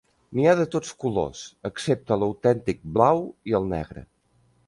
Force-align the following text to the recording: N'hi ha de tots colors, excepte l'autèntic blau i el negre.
N'hi 0.37 0.45
ha 0.51 0.53
de 0.59 0.63
tots 0.75 0.93
colors, 1.03 1.41
excepte 1.69 2.17
l'autèntic 2.21 2.81
blau 2.97 3.23
i 3.51 3.57
el 3.63 3.69
negre. 3.77 4.07